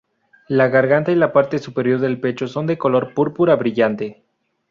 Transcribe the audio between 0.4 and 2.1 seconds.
La garganta y la parte superior